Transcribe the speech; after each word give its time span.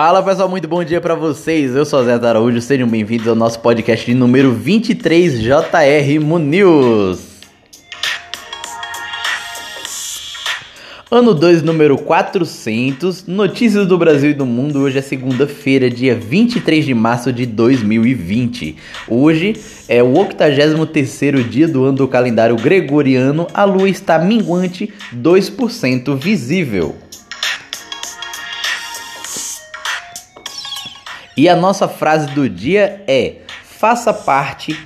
Fala 0.00 0.22
pessoal, 0.22 0.48
muito 0.48 0.68
bom 0.68 0.84
dia 0.84 1.00
para 1.00 1.16
vocês. 1.16 1.74
Eu 1.74 1.84
sou 1.84 2.04
Zé 2.04 2.12
Araújo, 2.12 2.60
sejam 2.60 2.86
bem-vindos 2.86 3.26
ao 3.26 3.34
nosso 3.34 3.58
podcast 3.58 4.06
de 4.06 4.14
número 4.14 4.52
23 4.52 5.40
JR 5.40 6.38
News. 6.38 7.18
Ano 11.10 11.34
2, 11.34 11.64
número 11.64 11.98
400, 11.98 13.26
notícias 13.26 13.88
do 13.88 13.98
Brasil 13.98 14.30
e 14.30 14.34
do 14.34 14.46
mundo. 14.46 14.82
Hoje 14.82 14.98
é 14.98 15.02
segunda-feira, 15.02 15.90
dia 15.90 16.14
23 16.14 16.84
de 16.84 16.94
março 16.94 17.32
de 17.32 17.44
2020. 17.44 18.76
Hoje 19.08 19.56
é 19.88 20.00
o 20.00 20.12
83º 20.12 21.42
dia 21.42 21.66
do 21.66 21.82
ano 21.82 21.96
do 21.96 22.06
calendário 22.06 22.54
gregoriano. 22.54 23.48
A 23.52 23.64
lua 23.64 23.88
está 23.88 24.16
minguante, 24.16 24.94
2% 25.12 26.16
visível. 26.16 26.94
E 31.38 31.48
a 31.48 31.56
nossa 31.56 31.86
frase 31.86 32.26
do 32.34 32.50
dia 32.50 33.02
é: 33.06 33.36
faça 33.62 34.12
parte 34.12 34.76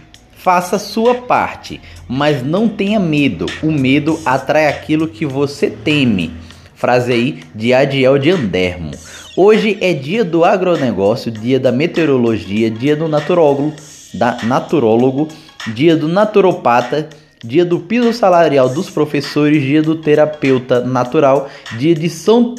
Faça 0.43 0.77
sua 0.77 1.15
parte, 1.15 1.81
mas 2.09 2.43
não 2.43 2.69
tenha 2.69 2.99
medo. 2.99 3.47
O 3.63 3.71
medo 3.71 4.19
atrai 4.25 4.67
aquilo 4.67 5.07
que 5.07 5.25
você 5.25 5.71
teme. 5.71 6.33
Frase 6.75 7.13
aí 7.13 7.41
de 7.55 7.73
Adiel 7.73 8.19
de 8.19 8.33
Andermo. 8.33 8.91
Hoje 9.37 9.79
é 9.81 9.93
dia 9.93 10.25
do 10.25 10.45
agronegócio, 10.45 11.31
dia 11.31 11.61
da 11.61 11.71
meteorologia, 11.71 12.69
dia 12.69 12.97
do 12.97 13.07
naturólogo, 13.07 13.73
da 14.15 14.39
naturólogo, 14.43 15.29
dia 15.69 15.97
do 15.97 16.09
naturopata, 16.09 17.09
dia 17.45 17.65
do 17.65 17.79
piso 17.79 18.13
salarial 18.13 18.69
dos 18.69 18.91
professores, 18.91 19.63
dia 19.63 19.81
do 19.81 19.95
terapeuta 19.95 20.81
natural, 20.81 21.49
dia 21.79 21.95
de 21.95 22.11
São 22.11 22.57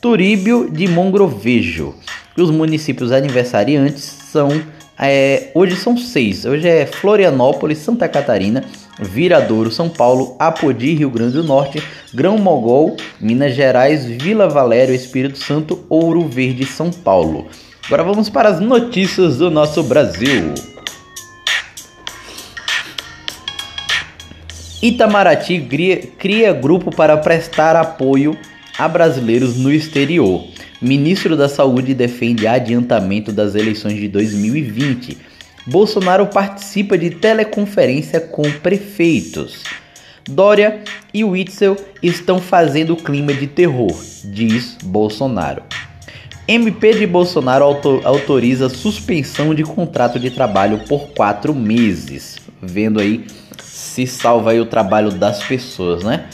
Turíbio 0.00 0.70
de 0.70 0.88
Mongrovejo. 0.88 1.94
Os 2.40 2.50
municípios 2.50 3.12
aniversariantes 3.12 4.02
são 4.02 4.48
é, 4.98 5.50
hoje 5.54 5.76
são 5.76 5.96
seis. 5.96 6.44
Hoje 6.44 6.68
é 6.68 6.86
Florianópolis, 6.86 7.78
Santa 7.78 8.08
Catarina, 8.08 8.64
Viradouro, 8.98 9.70
São 9.70 9.88
Paulo, 9.88 10.36
Apodi, 10.38 10.94
Rio 10.94 11.10
Grande 11.10 11.34
do 11.34 11.44
Norte, 11.44 11.82
Grão 12.14 12.38
Mogol, 12.38 12.96
Minas 13.20 13.54
Gerais, 13.54 14.04
Vila 14.04 14.48
Valério, 14.48 14.94
Espírito 14.94 15.38
Santo, 15.38 15.84
Ouro 15.88 16.28
Verde, 16.28 16.64
São 16.66 16.90
Paulo. 16.90 17.46
Agora 17.86 18.02
vamos 18.02 18.28
para 18.28 18.48
as 18.48 18.60
notícias 18.60 19.38
do 19.38 19.50
nosso 19.50 19.82
Brasil. 19.82 20.54
Itamaraty 24.82 25.60
cria, 25.60 25.96
cria 26.18 26.52
grupo 26.52 26.94
para 26.94 27.16
prestar 27.16 27.76
apoio 27.76 28.36
a 28.78 28.88
brasileiros 28.88 29.56
no 29.56 29.70
exterior. 29.72 30.44
Ministro 30.80 31.36
da 31.36 31.46
Saúde 31.46 31.92
defende 31.92 32.46
adiantamento 32.46 33.30
das 33.30 33.54
eleições 33.54 33.96
de 33.96 34.08
2020. 34.08 35.18
Bolsonaro 35.66 36.26
participa 36.26 36.96
de 36.96 37.10
teleconferência 37.10 38.18
com 38.18 38.50
prefeitos. 38.50 39.62
Dória 40.26 40.82
e 41.12 41.22
Witzel 41.22 41.76
estão 42.02 42.40
fazendo 42.40 42.96
clima 42.96 43.34
de 43.34 43.46
terror, 43.46 43.94
diz 44.24 44.78
Bolsonaro. 44.82 45.62
MP 46.48 46.94
de 46.94 47.06
Bolsonaro 47.06 47.64
autoriza 48.04 48.70
suspensão 48.70 49.54
de 49.54 49.62
contrato 49.62 50.18
de 50.18 50.30
trabalho 50.30 50.78
por 50.88 51.10
quatro 51.10 51.54
meses. 51.54 52.38
Vendo 52.62 53.00
aí 53.00 53.26
se 53.62 54.06
salva 54.06 54.52
aí 54.52 54.60
o 54.60 54.66
trabalho 54.66 55.10
das 55.10 55.42
pessoas, 55.42 56.02
né? 56.02 56.26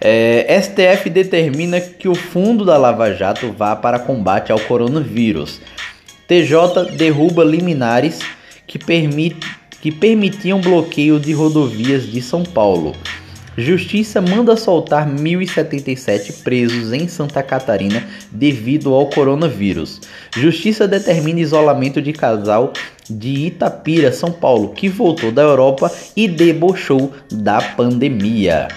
É, 0.00 0.60
STF 0.60 1.10
determina 1.10 1.78
que 1.78 2.08
o 2.08 2.14
fundo 2.14 2.64
da 2.64 2.78
Lava 2.78 3.12
Jato 3.12 3.52
vá 3.52 3.76
para 3.76 3.98
combate 3.98 4.50
ao 4.50 4.58
coronavírus. 4.58 5.60
TJ 6.26 6.96
derruba 6.96 7.44
liminares 7.44 8.20
que, 8.66 8.78
permit, 8.78 9.36
que 9.82 9.92
permitiam 9.92 10.60
bloqueio 10.60 11.20
de 11.20 11.32
rodovias 11.32 12.04
de 12.04 12.22
São 12.22 12.42
Paulo. 12.44 12.94
Justiça 13.58 14.22
manda 14.22 14.56
soltar 14.56 15.06
1.077 15.06 16.42
presos 16.42 16.92
em 16.92 17.06
Santa 17.06 17.42
Catarina 17.42 18.02
devido 18.30 18.94
ao 18.94 19.10
coronavírus. 19.10 20.00
Justiça 20.34 20.88
determina 20.88 21.40
isolamento 21.40 22.00
de 22.00 22.12
casal 22.12 22.72
de 23.08 23.46
Itapira, 23.46 24.12
São 24.12 24.30
Paulo, 24.30 24.70
que 24.70 24.88
voltou 24.88 25.32
da 25.32 25.42
Europa 25.42 25.92
e 26.16 26.28
debochou 26.28 27.12
da 27.30 27.60
pandemia. 27.60 28.68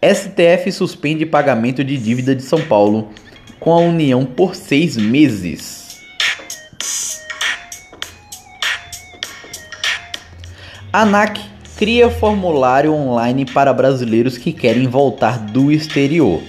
STF 0.00 0.70
suspende 0.70 1.26
pagamento 1.26 1.82
de 1.82 1.96
dívida 1.96 2.34
de 2.34 2.42
São 2.42 2.60
Paulo 2.60 3.08
com 3.58 3.72
a 3.72 3.78
União 3.78 4.24
por 4.24 4.54
seis 4.54 4.96
meses. 4.96 5.98
ANAC 10.92 11.40
cria 11.76 12.08
formulário 12.08 12.92
online 12.92 13.44
para 13.44 13.72
brasileiros 13.72 14.38
que 14.38 14.52
querem 14.52 14.86
voltar 14.86 15.38
do 15.38 15.72
exterior. 15.72 16.40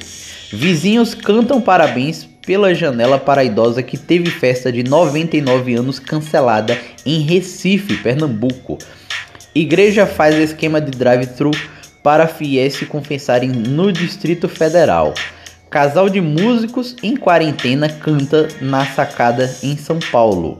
Vizinhos 0.53 1.15
cantam 1.15 1.59
parabéns 1.59 2.25
pela 2.45 2.73
janela 2.73 3.17
para 3.17 3.41
a 3.41 3.43
idosa 3.43 3.81
que 3.81 3.97
teve 3.97 4.29
festa 4.29 4.71
de 4.71 4.83
99 4.83 5.75
anos 5.75 5.99
cancelada 5.99 6.77
em 7.05 7.21
Recife, 7.21 7.97
Pernambuco. 7.97 8.77
Igreja 9.53 10.05
faz 10.05 10.35
esquema 10.35 10.79
de 10.79 10.91
drive-thru 10.91 11.51
para 12.03 12.27
fiéis 12.27 12.73
se 12.73 12.85
confessarem 12.85 13.49
no 13.49 13.91
Distrito 13.91 14.47
Federal. 14.47 15.13
Casal 15.69 16.09
de 16.09 16.19
músicos 16.19 16.95
em 17.03 17.15
quarentena 17.15 17.87
canta 17.87 18.47
na 18.59 18.85
sacada 18.85 19.49
em 19.61 19.77
São 19.77 19.99
Paulo. 20.11 20.59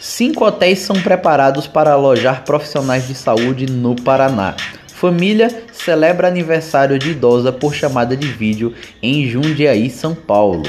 Cinco 0.00 0.44
hotéis 0.44 0.80
são 0.80 1.00
preparados 1.00 1.66
para 1.66 1.92
alojar 1.92 2.44
profissionais 2.44 3.06
de 3.06 3.14
saúde 3.14 3.66
no 3.66 3.94
Paraná. 3.94 4.56
Família 4.88 5.64
celebra 5.72 6.28
aniversário 6.28 6.98
de 6.98 7.12
idosa 7.12 7.50
por 7.50 7.74
chamada 7.74 8.16
de 8.16 8.26
vídeo 8.26 8.74
em 9.02 9.26
Jundiaí, 9.26 9.88
São 9.88 10.14
Paulo. 10.14 10.64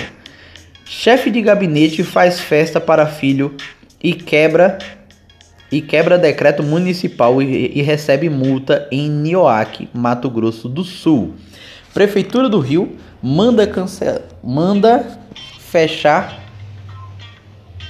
Chefe 0.86 1.30
de 1.30 1.42
gabinete 1.42 2.04
faz 2.04 2.40
festa 2.40 2.80
para 2.80 3.06
filho 3.06 3.56
e 4.02 4.14
quebra 4.14 4.78
e 5.72 5.82
quebra 5.82 6.18
decreto 6.18 6.62
municipal 6.62 7.42
e, 7.42 7.72
e 7.74 7.82
recebe 7.82 8.30
multa 8.30 8.88
em 8.92 9.10
Nioaque, 9.10 9.88
Mato 9.94 10.30
Grosso 10.30 10.68
do 10.68 10.84
Sul. 10.84 11.36
Prefeitura 11.94 12.50
do 12.50 12.60
Rio 12.60 12.98
manda 13.22 13.66
cancelar, 13.66 14.22
manda 14.44 15.20
fechar. 15.60 16.40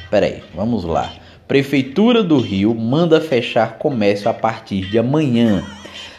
Peraí, 0.09 0.43
vamos 0.53 0.83
lá. 0.83 1.11
Prefeitura 1.47 2.23
do 2.23 2.39
Rio 2.39 2.73
manda 2.75 3.19
fechar 3.19 3.77
comércio 3.77 4.29
a 4.29 4.33
partir 4.33 4.89
de 4.89 4.97
amanhã. 4.97 5.63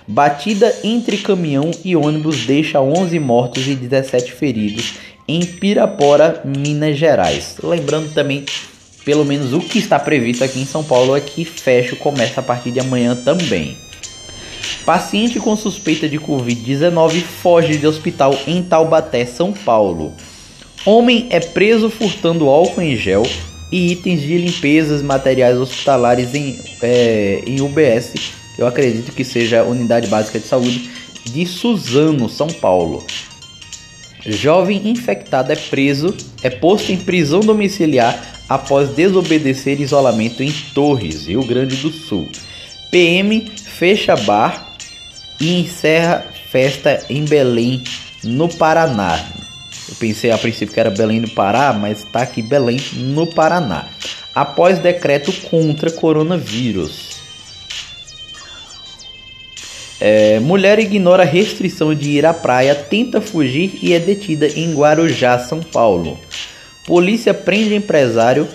Batida 0.07 0.75
entre 0.83 1.17
caminhão 1.19 1.71
e 1.85 1.95
ônibus 1.95 2.45
deixa 2.45 2.81
11 2.81 3.19
mortos 3.21 3.67
e 3.69 3.75
17 3.75 4.33
feridos 4.33 4.95
em 5.29 5.47
Pirapora, 5.47 6.43
Minas 6.45 6.99
Gerais. 6.99 7.57
Lembrando 7.63 8.13
também 8.13 8.45
pelo 9.05 9.25
menos 9.25 9.53
o 9.53 9.61
que 9.61 9.79
está 9.79 9.99
previsto 9.99 10.45
aqui 10.45 10.61
em 10.61 10.67
São 10.67 10.85
Paulo 10.85 11.17
é 11.17 11.21
que 11.21 11.45
fecha 11.45 11.95
o 11.95 11.99
comércio 11.99 12.41
a 12.41 12.43
partir 12.43 12.71
de 12.71 12.81
amanhã 12.81 13.17
também. 13.17 13.77
Paciente 14.85 15.39
com 15.39 15.57
suspeita 15.57 16.09
de 16.09 16.19
Covid-19 16.19 17.21
foge 17.23 17.77
de 17.77 17.87
hospital 17.87 18.37
em 18.47 18.63
Taubaté, 18.63 19.25
São 19.25 19.53
Paulo. 19.53 20.13
Homem 20.85 21.29
é 21.31 21.39
preso 21.39 21.89
furtando 21.89 22.49
álcool 22.49 22.83
em 22.83 22.97
gel 22.97 23.23
e 23.71 23.93
itens 23.93 24.21
de 24.21 24.37
limpeza 24.37 24.97
e 24.97 25.03
materiais 25.03 25.57
hospitalares 25.57 26.35
em, 26.35 26.59
é, 26.83 27.43
em 27.47 27.61
UBS, 27.61 28.15
eu 28.59 28.67
acredito 28.67 29.13
que 29.13 29.25
seja 29.25 29.65
Unidade 29.65 30.09
Básica 30.09 30.39
de 30.39 30.47
Saúde, 30.47 30.91
de 31.25 31.47
Suzano, 31.47 32.29
São 32.29 32.49
Paulo. 32.49 33.05
Jovem 34.25 34.89
infectado 34.89 35.53
é 35.53 35.57
preso, 35.57 36.15
é 36.43 36.51
posto 36.51 36.93
em 36.93 36.97
prisão 36.97 37.41
domiciliar 37.41 38.32
após 38.49 38.91
desobedecer 38.91 39.81
isolamento 39.81 40.43
em 40.43 40.53
Torres, 40.75 41.27
Rio 41.27 41.45
Grande 41.45 41.77
do 41.77 41.91
Sul. 41.91 42.29
PM 42.91 43.51
fecha 43.57 44.15
bar 44.17 44.77
e 45.41 45.61
encerra 45.61 46.27
festa 46.51 47.05
em 47.09 47.25
Belém, 47.25 47.83
no 48.23 48.49
Paraná. 48.49 49.19
Eu 49.89 49.95
pensei 49.97 50.31
a 50.31 50.39
princípio 50.39 50.73
que 50.73 50.81
era 50.81 50.91
Belém 50.91 51.21
do 51.21 51.31
Pará, 51.31 51.73
mas 51.73 51.99
está 51.99 52.23
aqui 52.23 52.43
Belém, 52.43 52.79
no 52.95 53.27
Paraná. 53.27 53.89
Após 54.35 54.79
decreto 54.79 55.33
contra 55.49 55.91
coronavírus. 55.91 57.13
É, 60.01 60.41
mulher 60.41 60.79
ignora 60.79 61.25
restrição 61.25 61.95
de 61.95 62.11
ir 62.11 62.27
à 62.27 62.35
praia, 62.35 62.75
tenta 62.75 63.21
fugir 63.21 63.79
e 63.81 63.93
é 63.93 63.99
detida 63.99 64.49
em 64.49 64.75
Guarujá, 64.75 65.39
São 65.39 65.61
Paulo. 65.61 66.19
Polícia 66.85 67.33
prende 67.33 67.75
empresário 67.75 68.49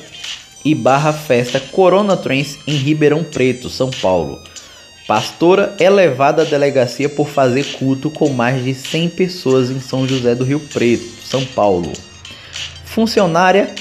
e 0.64 0.76
barra 0.76 1.14
festa 1.14 1.62
Corona 1.62 2.18
Trends 2.18 2.60
em 2.68 2.76
Ribeirão 2.76 3.24
Preto, 3.24 3.70
São 3.70 3.90
Paulo. 3.90 4.42
Pastora 5.08 5.74
é 5.80 5.90
levada 5.90 6.42
à 6.42 6.46
delegacia 6.46 7.08
por 7.08 7.30
fazer 7.30 7.64
culto 7.78 8.10
com 8.10 8.30
mais 8.30 8.62
de 8.62 8.74
100 8.74 9.10
pessoas 9.10 9.70
em 9.70 9.80
São 9.80 10.06
José 10.06 10.36
do 10.36 10.44
Rio 10.44 10.60
Preto, 10.60 11.06
São 11.24 11.46
Paulo. 11.46 11.94
Funcionária 12.84 13.74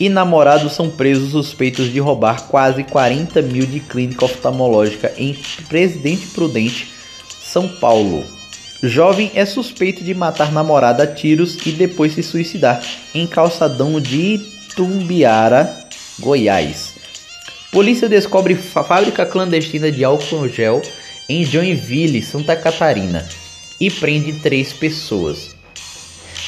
e 0.00 0.08
namorado 0.08 0.68
são 0.68 0.90
presos 0.90 1.30
suspeitos 1.30 1.92
de 1.92 2.00
roubar 2.00 2.48
quase 2.48 2.82
40 2.82 3.40
mil 3.42 3.66
de 3.66 3.78
clínica 3.78 4.24
oftalmológica 4.24 5.12
em 5.16 5.38
Presidente 5.68 6.26
Prudente, 6.28 6.88
São 7.40 7.68
Paulo. 7.68 8.37
Jovem 8.82 9.32
é 9.34 9.44
suspeito 9.44 10.04
de 10.04 10.14
matar 10.14 10.52
namorada 10.52 11.02
a 11.02 11.06
tiros 11.06 11.66
e 11.66 11.72
depois 11.72 12.14
se 12.14 12.22
suicidar 12.22 12.80
em 13.12 13.26
calçadão 13.26 14.00
de 14.00 14.34
Itumbiara, 14.34 15.68
Goiás. 16.20 16.94
Polícia 17.72 18.08
descobre 18.08 18.54
fábrica 18.54 19.26
clandestina 19.26 19.90
de 19.90 20.04
álcool 20.04 20.48
gel 20.48 20.80
em 21.28 21.44
Joinville, 21.44 22.22
Santa 22.22 22.54
Catarina 22.54 23.28
e 23.80 23.90
prende 23.90 24.32
três 24.34 24.72
pessoas. 24.72 25.56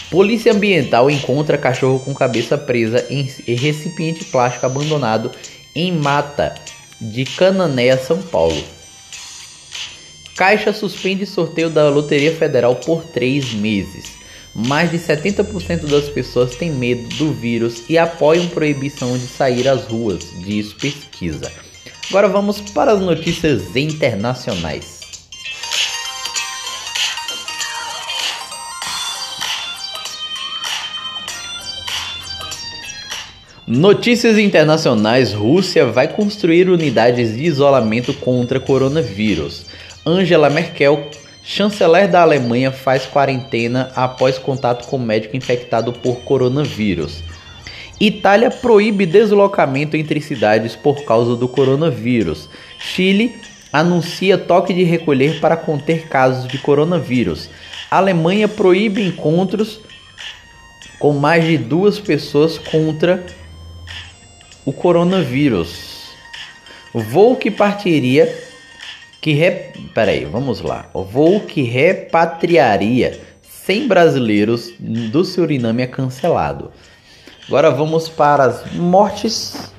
Polícia 0.09 0.53
Ambiental 0.53 1.11
encontra 1.11 1.59
cachorro 1.59 2.01
com 2.01 2.15
cabeça 2.15 2.57
presa 2.57 3.07
em 3.11 3.23
recipiente 3.55 4.25
plástico 4.25 4.67
abandonado 4.67 5.31
em 5.75 5.93
mata 5.93 6.55
de 7.01 7.25
Cananéia, 7.25 7.97
São 7.97 8.21
Paulo. 8.23 8.80
Caixa 10.41 10.73
suspende 10.73 11.27
sorteio 11.27 11.69
da 11.69 11.91
Loteria 11.91 12.35
Federal 12.35 12.75
por 12.75 13.05
três 13.05 13.53
meses. 13.53 14.07
Mais 14.55 14.91
de 14.91 14.99
70% 14.99 15.85
das 15.87 16.09
pessoas 16.09 16.57
têm 16.57 16.71
medo 16.71 17.07
do 17.17 17.31
vírus 17.31 17.83
e 17.91 17.99
apoiam 17.99 18.49
proibição 18.49 19.19
de 19.19 19.27
sair 19.27 19.69
às 19.69 19.85
ruas, 19.85 20.25
diz 20.43 20.73
pesquisa. 20.73 21.53
Agora 22.09 22.27
vamos 22.27 22.59
para 22.59 22.93
as 22.93 23.01
notícias 23.01 23.77
internacionais. 23.77 25.01
Notícias 33.67 34.39
internacionais: 34.39 35.35
Rússia 35.35 35.85
vai 35.85 36.09
construir 36.09 36.71
unidades 36.71 37.37
de 37.37 37.45
isolamento 37.45 38.15
contra 38.15 38.59
coronavírus. 38.59 39.69
Angela 40.11 40.51
Merkel, 40.51 41.09
chanceler 41.45 42.09
da 42.09 42.23
Alemanha, 42.23 42.73
faz 42.73 43.07
quarentena 43.07 43.93
após 43.95 44.39
contato 44.39 44.89
com 44.89 44.99
médico 44.99 45.37
infectado 45.37 45.93
por 45.93 46.23
coronavírus. 46.23 47.23
Itália 48.01 48.51
proíbe 48.51 49.07
deslocamento 49.07 49.97
entre 49.97 50.21
cidades 50.21 50.75
por 50.75 51.05
causa 51.05 51.37
do 51.37 51.47
coronavírus. 51.47 52.49
Chile 52.79 53.37
anuncia 53.73 54.37
toque 54.37 54.75
de 54.75 54.83
recolher 54.83 55.39
para 55.39 55.57
conter 55.57 56.09
casos 56.09 56.49
de 56.49 56.59
coronavírus. 56.59 57.49
Alemanha 57.89 58.49
proíbe 58.49 59.07
encontros 59.07 59.81
com 60.99 61.13
mais 61.13 61.45
de 61.45 61.57
duas 61.57 62.01
pessoas 62.01 62.59
contra 62.59 63.25
o 64.65 64.73
coronavírus. 64.73 66.11
Voo 66.93 67.37
que 67.37 67.51
partiria 67.51 68.50
que 69.21 69.33
re... 69.33 69.73
Peraí, 69.95 70.25
vamos 70.25 70.61
lá. 70.61 70.89
O 70.95 71.03
voo 71.03 71.41
que 71.41 71.63
repatriaria 71.63 73.21
100 73.43 73.89
brasileiros 73.89 74.73
do 74.79 75.25
Suriname 75.25 75.83
é 75.83 75.87
cancelado. 75.87 76.71
Agora 77.47 77.71
vamos 77.71 78.09
para 78.09 78.45
as 78.45 78.73
mortes. 78.73 79.73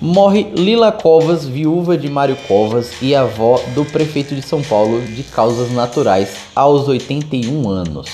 Morre 0.00 0.52
Lila 0.54 0.92
Covas, 0.92 1.44
viúva 1.44 1.96
de 1.96 2.08
Mário 2.08 2.36
Covas 2.46 2.92
e 3.02 3.16
avó 3.16 3.60
do 3.74 3.84
prefeito 3.84 4.34
de 4.34 4.42
São 4.42 4.62
Paulo 4.62 5.00
de 5.00 5.24
causas 5.24 5.72
naturais, 5.72 6.36
aos 6.54 6.86
81 6.86 7.68
anos. 7.68 8.08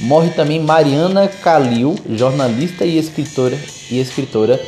Morre 0.00 0.30
também 0.30 0.60
Mariana 0.60 1.28
Calil, 1.28 1.94
jornalista 2.10 2.86
e 2.86 2.96
escritora, 2.96 3.58
e 3.90 4.00
escritora 4.00 4.58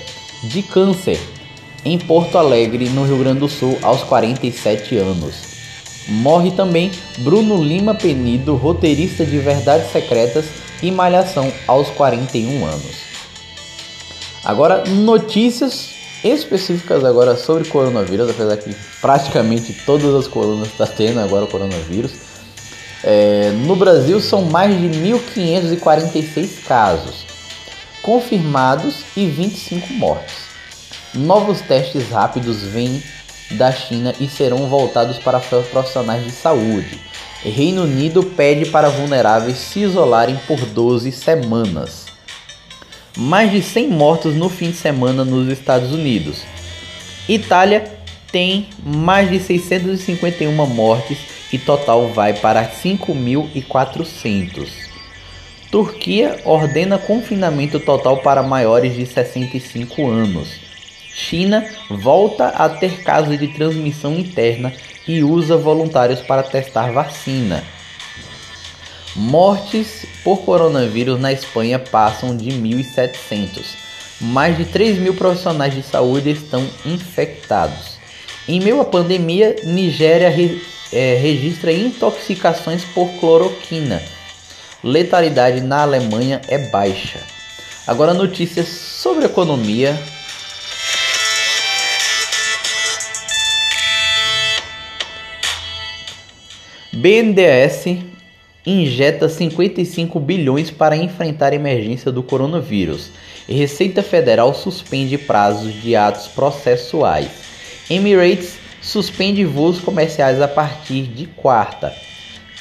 de 0.43 0.63
câncer, 0.63 1.19
em 1.85 1.99
Porto 1.99 2.39
Alegre, 2.39 2.89
no 2.91 3.05
Rio 3.05 3.19
Grande 3.19 3.41
do 3.41 3.49
Sul, 3.49 3.79
aos 3.83 4.03
47 4.03 4.97
anos. 4.97 5.35
Morre 6.09 6.51
também 6.51 6.91
Bruno 7.19 7.63
Lima 7.63 7.95
Penido, 7.95 8.57
roteirista 8.57 9.25
de 9.25 9.39
Verdades 9.39 9.93
Secretas 9.93 10.47
e 10.83 10.91
Malhação, 10.91 11.53
aos 11.67 11.89
41 11.91 12.65
anos. 12.65 13.11
Agora, 14.45 14.85
notícias 14.87 15.91
específicas 16.25 17.05
agora 17.05 17.37
sobre 17.37 17.69
coronavírus, 17.69 18.31
apesar 18.31 18.57
que 18.57 18.75
praticamente 19.01 19.73
todas 19.85 20.15
as 20.15 20.27
colunas 20.27 20.69
estão 20.69 20.87
tá 20.87 20.93
tendo 20.93 21.21
agora 21.21 21.45
o 21.45 21.49
coronavírus. 21.49 22.13
É, 23.03 23.53
no 23.67 23.77
Brasil 23.77 24.21
são 24.21 24.43
mais 24.43 24.79
de 24.79 24.89
1.546 24.89 26.65
casos 26.67 27.25
confirmados 28.03 29.05
e 29.17 29.27
25 29.27 29.93
mortes. 29.95 30.50
Novos 31.15 31.61
testes 31.61 32.09
rápidos 32.09 32.63
vêm 32.63 33.01
da 33.53 33.73
China 33.73 34.15
e 34.21 34.29
serão 34.29 34.69
voltados 34.69 35.19
para 35.19 35.41
profissionais 35.41 36.25
de 36.25 36.31
saúde. 36.31 37.01
Reino 37.43 37.83
Unido 37.83 38.23
pede 38.23 38.67
para 38.67 38.89
vulneráveis 38.89 39.59
se 39.59 39.81
isolarem 39.81 40.39
por 40.47 40.61
12 40.61 41.11
semanas. 41.11 42.07
Mais 43.17 43.51
de 43.51 43.61
100 43.61 43.89
mortos 43.89 44.37
no 44.37 44.49
fim 44.49 44.71
de 44.71 44.77
semana 44.77 45.25
nos 45.25 45.51
Estados 45.51 45.93
Unidos. 45.93 46.45
Itália 47.29 47.93
tem 48.31 48.69
mais 48.85 49.29
de 49.29 49.41
651 49.41 50.55
mortes 50.67 51.19
e 51.53 51.59
total 51.59 52.07
vai 52.09 52.35
para 52.35 52.65
5.400. 52.69 54.69
Turquia 55.73 56.41
ordena 56.45 56.99
confinamento 56.99 57.81
total 57.81 58.19
para 58.19 58.45
maiores 58.45 58.95
de 58.95 59.05
65 59.07 60.09
anos. 60.09 60.70
China 61.21 61.65
volta 61.91 62.49
a 62.49 62.69
ter 62.69 63.03
casos 63.03 63.39
de 63.39 63.49
transmissão 63.49 64.15
interna 64.15 64.73
e 65.07 65.23
usa 65.23 65.57
voluntários 65.57 66.21
para 66.21 66.43
testar 66.43 66.93
vacina. 66.93 67.63
Mortes 69.15 70.07
por 70.25 70.39
coronavírus 70.39 71.21
na 71.21 71.33
Espanha 71.33 71.79
passam 71.79 72.37
de 72.37 72.51
1.700. 72.51 73.65
Mais 74.21 74.57
de 74.57 74.65
3 74.65 74.99
mil 74.99 75.15
profissionais 75.15 75.75
de 75.75 75.83
saúde 75.83 76.31
estão 76.31 76.67
infectados. 76.87 77.99
Em 78.49 78.61
meio 78.61 78.81
à 78.81 78.85
pandemia, 78.85 79.57
Nigéria 79.65 80.31
re, 80.31 80.63
é, 80.93 81.15
registra 81.15 81.73
intoxicações 81.73 82.85
por 82.95 83.09
cloroquina. 83.19 84.03
Letalidade 84.83 85.61
na 85.61 85.83
Alemanha 85.83 86.41
é 86.49 86.59
baixa. 86.71 87.21
Agora 87.87 88.15
notícias 88.15 88.69
sobre 88.69 89.25
economia 89.25 89.99
BNDES 97.01 97.97
injeta 98.67 99.27
55 99.27 100.21
bilhões 100.21 100.71
para 100.71 100.95
enfrentar 100.95 101.51
a 101.51 101.57
emergência 101.57 102.13
do 102.13 102.23
coronavírus. 102.23 103.09
E 103.49 103.55
Receita 103.55 104.03
Federal 104.03 104.53
suspende 104.53 105.17
prazos 105.17 105.73
de 105.81 105.97
atos 105.97 106.29
processuais. 106.29 107.31
Emirates 107.89 108.59
suspende 108.83 109.47
voos 109.47 109.81
comerciais 109.81 110.43
a 110.43 110.47
partir 110.47 111.05
de 111.05 111.25
quarta. 111.25 111.91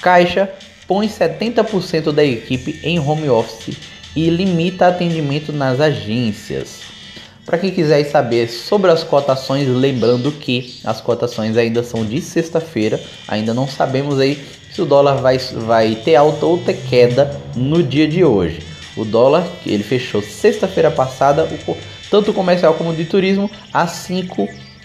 Caixa 0.01 0.49
põe 0.87 1.09
70% 1.09 2.13
da 2.13 2.23
equipe 2.23 2.79
em 2.81 2.97
home 2.97 3.29
office 3.29 3.77
e 4.15 4.29
limita 4.29 4.87
atendimento 4.87 5.51
nas 5.51 5.81
agências. 5.81 6.79
Para 7.49 7.57
quem 7.57 7.71
quiser 7.71 8.03
saber 8.03 8.47
sobre 8.47 8.91
as 8.91 9.03
cotações, 9.03 9.67
lembrando 9.67 10.31
que 10.31 10.79
as 10.83 11.01
cotações 11.01 11.57
ainda 11.57 11.81
são 11.81 12.05
de 12.05 12.21
sexta-feira, 12.21 13.01
ainda 13.27 13.55
não 13.55 13.67
sabemos 13.67 14.19
aí 14.19 14.39
se 14.71 14.79
o 14.83 14.85
dólar 14.85 15.15
vai, 15.15 15.39
vai 15.39 15.95
ter 15.95 16.13
alta 16.15 16.45
ou 16.45 16.59
ter 16.59 16.75
queda 16.87 17.41
no 17.55 17.81
dia 17.81 18.07
de 18.07 18.23
hoje. 18.23 18.59
O 18.95 19.03
dólar, 19.03 19.47
ele 19.65 19.81
fechou 19.81 20.21
sexta-feira 20.21 20.91
passada, 20.91 21.49
tanto 22.11 22.33
comercial 22.33 22.75
como 22.75 22.93
de 22.93 23.05
turismo, 23.05 23.49
a 23.73 23.83
R$ 23.83 23.89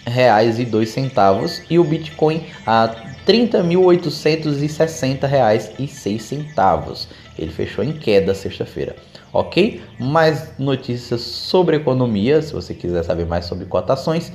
reais 0.06 0.58
e 0.58 0.64
dois 0.64 0.90
centavos 0.90 1.62
e 1.68 1.78
o 1.78 1.84
Bitcoin 1.84 2.42
a 2.66 2.94
30.860 3.26 5.26
reais 5.26 5.72
e 5.78 5.86
seis 5.86 6.22
centavos. 6.22 7.08
Ele 7.38 7.50
fechou 7.50 7.82
em 7.82 7.92
queda 7.92 8.34
sexta-feira 8.34 8.94
ok? 9.34 9.82
Mais 9.98 10.52
notícias 10.58 11.20
sobre 11.20 11.76
economia, 11.76 12.40
se 12.40 12.52
você 12.52 12.72
quiser 12.72 13.02
saber 13.02 13.26
mais 13.26 13.44
sobre 13.44 13.66
cotações, 13.66 14.32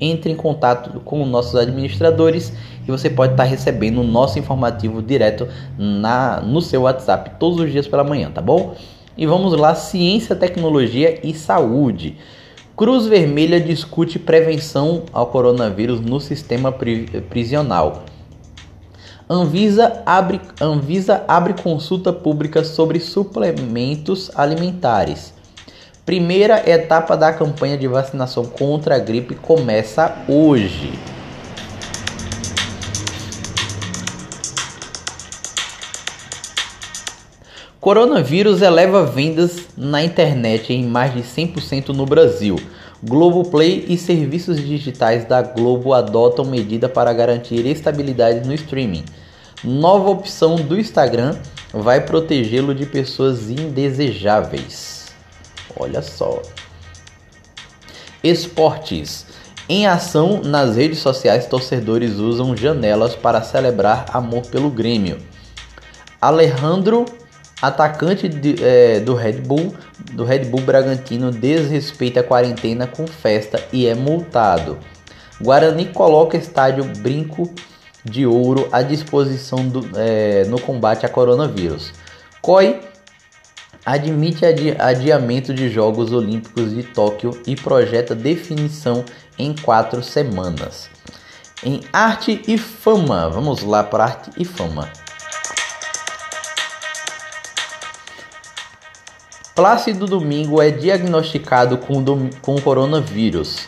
entre 0.00 0.30
em 0.30 0.36
contato 0.36 1.00
com 1.00 1.22
os 1.22 1.28
nossos 1.28 1.56
administradores 1.56 2.52
e 2.86 2.90
você 2.90 3.10
pode 3.10 3.32
estar 3.32 3.44
recebendo 3.44 4.00
o 4.00 4.04
nosso 4.04 4.38
informativo 4.38 5.02
direto 5.02 5.48
na, 5.76 6.40
no 6.40 6.62
seu 6.62 6.82
WhatsApp 6.82 7.32
todos 7.40 7.58
os 7.58 7.72
dias 7.72 7.88
pela 7.88 8.04
manhã, 8.04 8.30
tá 8.30 8.40
bom? 8.40 8.76
E 9.16 9.26
vamos 9.26 9.52
lá, 9.54 9.74
ciência, 9.74 10.36
tecnologia 10.36 11.18
e 11.26 11.34
saúde. 11.34 12.16
Cruz 12.76 13.06
Vermelha 13.06 13.58
discute 13.58 14.18
prevenção 14.18 15.04
ao 15.10 15.28
coronavírus 15.28 15.98
no 15.98 16.20
sistema 16.20 16.70
pri 16.70 17.06
prisional. 17.30 18.02
Anvisa 19.26 20.02
abre, 20.04 20.42
Anvisa 20.60 21.24
abre 21.26 21.54
consulta 21.54 22.12
pública 22.12 22.62
sobre 22.62 23.00
suplementos 23.00 24.30
alimentares. 24.34 25.32
Primeira 26.04 26.68
etapa 26.68 27.16
da 27.16 27.32
campanha 27.32 27.78
de 27.78 27.88
vacinação 27.88 28.44
contra 28.44 28.96
a 28.96 28.98
gripe 28.98 29.34
começa 29.34 30.14
hoje. 30.28 31.15
Coronavírus 37.86 38.62
eleva 38.62 39.04
vendas 39.04 39.60
na 39.76 40.02
internet 40.02 40.72
em 40.72 40.84
mais 40.84 41.14
de 41.14 41.20
100% 41.20 41.90
no 41.90 42.04
Brasil. 42.04 42.56
Globoplay 43.00 43.84
e 43.86 43.96
serviços 43.96 44.56
digitais 44.56 45.24
da 45.24 45.40
Globo 45.40 45.94
adotam 45.94 46.44
medida 46.44 46.88
para 46.88 47.12
garantir 47.12 47.64
estabilidade 47.64 48.44
no 48.44 48.52
streaming. 48.52 49.04
Nova 49.62 50.10
opção 50.10 50.56
do 50.56 50.76
Instagram 50.76 51.36
vai 51.72 52.00
protegê-lo 52.04 52.74
de 52.74 52.86
pessoas 52.86 53.50
indesejáveis. 53.50 55.14
Olha 55.78 56.02
só. 56.02 56.42
Esportes. 58.20 59.26
Em 59.68 59.86
ação 59.86 60.40
nas 60.42 60.74
redes 60.74 60.98
sociais, 60.98 61.46
torcedores 61.46 62.14
usam 62.14 62.56
janelas 62.56 63.14
para 63.14 63.42
celebrar 63.42 64.06
amor 64.12 64.44
pelo 64.46 64.70
Grêmio. 64.70 65.18
Alejandro 66.20 67.04
Atacante 67.60 68.28
de, 68.28 68.62
é, 68.62 69.00
do 69.00 69.14
Red 69.14 69.40
Bull, 69.40 69.74
do 70.12 70.24
Red 70.24 70.44
Bull 70.44 70.60
Bragantino 70.60 71.30
desrespeita 71.30 72.20
a 72.20 72.22
quarentena 72.22 72.86
com 72.86 73.06
festa 73.06 73.62
e 73.72 73.86
é 73.86 73.94
multado. 73.94 74.78
Guarani 75.40 75.86
coloca 75.86 76.36
estádio 76.36 76.84
Brinco 76.98 77.50
de 78.04 78.26
Ouro 78.26 78.68
à 78.70 78.82
disposição 78.82 79.66
do, 79.66 79.88
é, 79.96 80.44
no 80.44 80.60
combate 80.60 81.06
a 81.06 81.08
coronavírus. 81.08 81.92
COI 82.42 82.80
admite 83.84 84.44
adi 84.44 84.74
adiamento 84.78 85.54
de 85.54 85.70
Jogos 85.70 86.12
Olímpicos 86.12 86.74
de 86.74 86.82
Tóquio 86.82 87.40
e 87.46 87.56
projeta 87.56 88.14
definição 88.14 89.04
em 89.38 89.54
quatro 89.54 90.02
semanas. 90.02 90.88
Em 91.64 91.80
arte 91.92 92.42
e 92.46 92.58
fama, 92.58 93.28
vamos 93.30 93.62
lá 93.62 93.82
para 93.82 94.04
arte 94.04 94.30
e 94.36 94.44
fama. 94.44 94.90
Plácido 99.56 100.04
Domingo 100.04 100.60
é 100.60 100.70
diagnosticado 100.70 101.78
com, 101.78 102.04
com 102.42 102.60
coronavírus. 102.60 103.66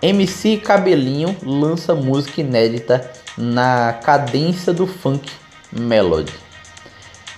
MC 0.00 0.58
Cabelinho 0.58 1.36
lança 1.42 1.96
música 1.96 2.40
inédita 2.40 3.10
na 3.36 3.92
cadência 4.04 4.72
do 4.72 4.86
funk 4.86 5.28
melody. 5.72 6.32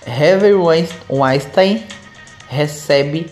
Harvey 0.05 0.53
Weinstein 1.09 1.83
recebe 2.47 3.31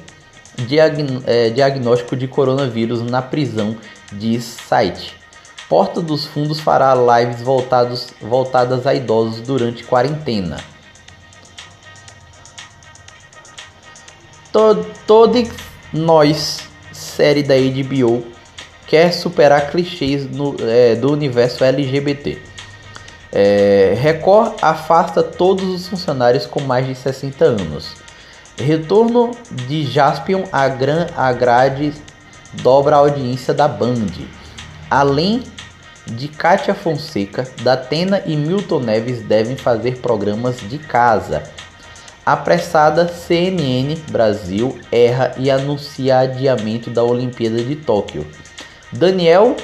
diagn 0.58 1.22
é, 1.28 1.52
diagnóstico 1.52 2.16
de 2.16 2.28
coronavírus 2.28 3.04
na 3.04 3.22
prisão, 3.22 3.78
diz 4.12 4.44
site. 4.44 5.16
Porta 5.70 6.02
dos 6.02 6.26
Fundos 6.26 6.60
fará 6.60 6.96
lives 6.96 7.44
voltados, 7.44 8.08
voltadas 8.20 8.88
a 8.88 8.96
idosos 8.96 9.40
durante 9.42 9.84
quarentena. 9.84 10.58
Todos 15.06 15.50
nós, 15.94 16.62
série 16.92 17.44
da 17.44 17.54
HBO, 17.56 18.26
quer 18.88 19.14
superar 19.14 19.70
clichês 19.70 20.28
no, 20.28 20.56
é, 20.60 20.96
do 20.96 21.12
universo 21.12 21.64
LGBT. 21.64 22.40
É, 23.32 23.96
Record 24.02 24.56
afasta 24.60 25.22
todos 25.22 25.64
os 25.64 25.88
funcionários 25.88 26.48
com 26.48 26.60
mais 26.62 26.88
de 26.88 26.96
60 26.96 27.46
anos. 27.46 27.98
Retorno 28.58 29.30
de 29.68 29.86
Jaspion 29.86 30.46
à, 30.52 30.68
gran, 30.68 31.06
à 31.16 31.32
grade 31.32 31.94
dobra 32.54 32.96
a 32.96 33.00
audiência 33.00 33.54
da 33.54 33.68
Band. 33.68 34.08
Além 34.90 35.44
de 36.08 36.28
Kátia 36.28 36.74
Fonseca, 36.74 37.48
Datena 37.62 38.24
e 38.26 38.36
Milton 38.36 38.80
Neves 38.80 39.22
devem 39.22 39.56
fazer 39.56 39.98
programas 39.98 40.58
de 40.62 40.80
casa. 40.80 41.44
Apressada, 42.27 43.07
CNN 43.07 43.96
Brasil 44.12 44.77
erra 44.91 45.34
e 45.38 45.50
anuncia 45.50 46.19
adiamento 46.19 46.89
da 46.89 47.01
Olimpíada 47.01 47.63
de 47.63 47.77
Tóquio. 47.77 48.27
Daniel 48.91 49.55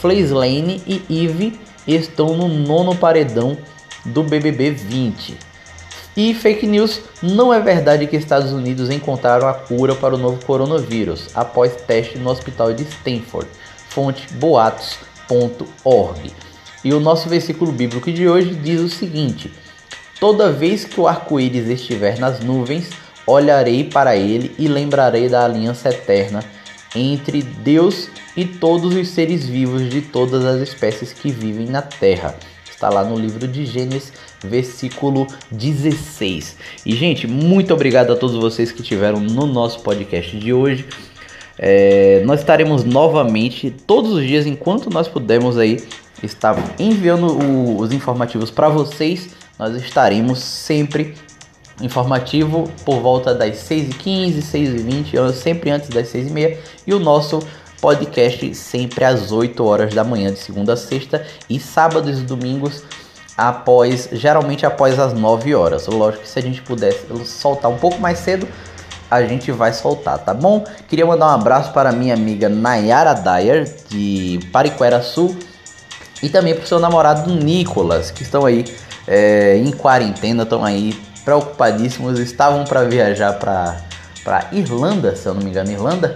Fleislane 0.00 0.82
e 0.86 1.26
Eve 1.26 1.60
estão 1.86 2.34
no 2.34 2.48
nono 2.48 2.96
paredão 2.96 3.58
do 4.06 4.22
BBB 4.22 4.70
20. 4.70 5.36
E 6.16 6.32
fake 6.32 6.66
news, 6.66 7.02
não 7.22 7.52
é 7.52 7.60
verdade 7.60 8.06
que 8.06 8.16
Estados 8.16 8.52
Unidos 8.52 8.88
encontraram 8.88 9.46
a 9.46 9.52
cura 9.52 9.94
para 9.94 10.14
o 10.14 10.18
novo 10.18 10.42
coronavírus 10.42 11.28
após 11.34 11.76
teste 11.76 12.16
no 12.16 12.30
hospital 12.30 12.72
de 12.72 12.84
Stanford. 12.84 13.50
Fonte 13.90 14.32
boatos.org. 14.32 16.32
E 16.82 16.94
o 16.94 17.00
nosso 17.00 17.28
versículo 17.28 17.70
bíblico 17.70 18.10
de 18.10 18.26
hoje 18.26 18.54
diz 18.54 18.80
o 18.80 18.88
seguinte: 18.88 19.52
Toda 20.20 20.52
vez 20.52 20.84
que 20.84 21.00
o 21.00 21.08
arco-íris 21.08 21.66
estiver 21.66 22.18
nas 22.18 22.40
nuvens, 22.40 22.90
olharei 23.26 23.84
para 23.84 24.14
ele 24.14 24.54
e 24.58 24.68
lembrarei 24.68 25.30
da 25.30 25.46
aliança 25.46 25.88
eterna 25.88 26.44
entre 26.94 27.40
Deus 27.40 28.10
e 28.36 28.44
todos 28.44 28.94
os 28.94 29.08
seres 29.08 29.46
vivos 29.46 29.88
de 29.88 30.02
todas 30.02 30.44
as 30.44 30.60
espécies 30.60 31.14
que 31.14 31.30
vivem 31.30 31.66
na 31.66 31.80
terra. 31.80 32.34
Está 32.70 32.90
lá 32.90 33.02
no 33.02 33.18
livro 33.18 33.48
de 33.48 33.64
Gênesis, 33.64 34.12
versículo 34.44 35.26
16. 35.50 36.56
E, 36.84 36.94
gente, 36.94 37.26
muito 37.26 37.72
obrigado 37.72 38.12
a 38.12 38.16
todos 38.16 38.36
vocês 38.36 38.70
que 38.70 38.82
tiveram 38.82 39.20
no 39.20 39.46
nosso 39.46 39.80
podcast 39.80 40.36
de 40.36 40.52
hoje. 40.52 40.86
É, 41.58 42.22
nós 42.26 42.40
estaremos 42.40 42.84
novamente 42.84 43.70
todos 43.70 44.12
os 44.12 44.26
dias, 44.26 44.46
enquanto 44.46 44.90
nós 44.90 45.08
pudermos 45.08 45.56
aí, 45.56 45.82
estar 46.22 46.56
enviando 46.78 47.26
o, 47.26 47.78
os 47.78 47.92
informativos 47.92 48.50
para 48.50 48.68
vocês 48.68 49.39
nós 49.60 49.74
estaremos 49.74 50.38
sempre 50.38 51.14
informativo 51.82 52.64
por 52.82 53.00
volta 53.00 53.34
das 53.34 53.56
6h15, 53.58 54.38
6h20, 54.38 55.32
sempre 55.34 55.70
antes 55.70 55.90
das 55.90 56.10
6h30 56.10 56.56
e 56.86 56.94
o 56.94 56.98
nosso 56.98 57.40
podcast 57.78 58.54
sempre 58.54 59.04
às 59.04 59.30
8 59.30 59.62
horas 59.62 59.94
da 59.94 60.02
manhã 60.02 60.32
de 60.32 60.38
segunda 60.38 60.72
a 60.72 60.76
sexta 60.78 61.26
e 61.48 61.60
sábados 61.60 62.18
e 62.18 62.22
domingos 62.22 62.82
após, 63.36 64.08
geralmente 64.12 64.64
após 64.64 64.98
as 64.98 65.12
9 65.12 65.54
horas. 65.54 65.86
Lógico 65.86 66.22
que 66.22 66.28
se 66.30 66.38
a 66.38 66.42
gente 66.42 66.62
pudesse 66.62 67.06
soltar 67.26 67.70
um 67.70 67.76
pouco 67.76 68.00
mais 68.00 68.18
cedo, 68.18 68.48
a 69.10 69.22
gente 69.22 69.52
vai 69.52 69.74
soltar, 69.74 70.18
tá 70.20 70.32
bom? 70.32 70.64
Queria 70.88 71.04
mandar 71.04 71.26
um 71.26 71.34
abraço 71.34 71.70
para 71.74 71.92
minha 71.92 72.14
amiga 72.14 72.48
Nayara 72.48 73.12
Dyer 73.12 73.70
de 73.90 74.40
Pariquera 74.50 75.02
Sul 75.02 75.36
e 76.22 76.30
também 76.30 76.54
para 76.54 76.64
o 76.64 76.66
seu 76.66 76.78
namorado 76.78 77.30
Nicolas, 77.30 78.10
que 78.10 78.22
estão 78.22 78.46
aí 78.46 78.64
é, 79.10 79.56
em 79.56 79.72
quarentena, 79.72 80.44
estão 80.44 80.64
aí 80.64 80.96
preocupadíssimos, 81.24 82.20
estavam 82.20 82.64
para 82.64 82.84
viajar 82.84 83.32
para 83.32 84.46
Irlanda, 84.52 85.16
se 85.16 85.26
eu 85.26 85.34
não 85.34 85.42
me 85.42 85.50
engano, 85.50 85.70
Irlanda, 85.72 86.14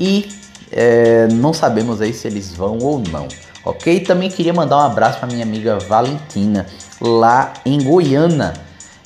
e 0.00 0.30
é, 0.72 1.28
não 1.30 1.52
sabemos 1.52 2.00
aí 2.00 2.14
se 2.14 2.26
eles 2.26 2.54
vão 2.54 2.78
ou 2.78 2.98
não. 2.98 3.28
Ok? 3.62 4.00
Também 4.00 4.30
queria 4.30 4.52
mandar 4.52 4.78
um 4.78 4.80
abraço 4.80 5.18
para 5.18 5.28
minha 5.28 5.44
amiga 5.44 5.78
Valentina, 5.78 6.66
lá 7.00 7.52
em 7.64 7.82
Goiânia. 7.82 8.54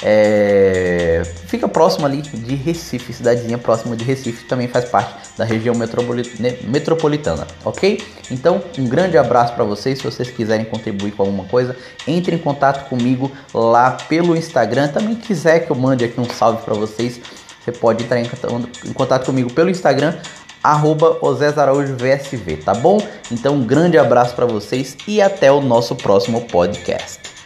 É, 0.02 1.23
fica 1.47 1.67
próximo 1.69 2.07
ali 2.07 2.23
de 2.23 2.55
Recife, 2.55 3.12
cidadezinha 3.12 3.59
próxima 3.59 3.97
de 3.97 4.05
Recife, 4.05 4.45
também 4.45 4.69
faz 4.69 4.85
parte 4.85 5.12
da 5.37 5.45
região 5.45 5.75
metropolitana, 5.75 7.47
ok? 7.64 8.00
Então, 8.31 8.62
um 8.78 8.87
grande 8.87 9.19
abraço 9.19 9.55
para 9.55 9.64
vocês. 9.64 9.99
Se 9.99 10.05
vocês 10.05 10.31
quiserem 10.31 10.67
contribuir 10.67 11.12
com 11.12 11.23
alguma 11.23 11.45
coisa, 11.45 11.76
entre 12.07 12.37
em 12.37 12.38
contato 12.38 12.88
comigo 12.88 13.31
lá 13.52 13.93
pelo 14.09 14.37
Instagram. 14.37 14.88
Também 14.88 15.14
quiser 15.14 15.61
que 15.61 15.71
eu 15.71 15.76
mande 15.76 16.05
aqui 16.05 16.21
um 16.21 16.28
salve 16.28 16.62
para 16.62 16.75
vocês, 16.75 17.21
você 17.61 17.73
pode 17.73 18.05
entrar 18.05 18.21
em 18.21 18.93
contato 18.93 19.26
comigo 19.26 19.52
pelo 19.52 19.71
Instagram, 19.71 20.17
arroba 20.62 21.19
VSV, 21.23 22.59
tá 22.59 22.75
bom? 22.75 22.99
Então, 23.31 23.55
um 23.55 23.64
grande 23.64 23.99
abraço 23.99 24.35
para 24.35 24.47
vocês 24.47 24.97
e 25.07 25.21
até 25.21 25.50
o 25.50 25.61
nosso 25.61 25.97
próximo 25.97 26.43
podcast. 26.43 27.38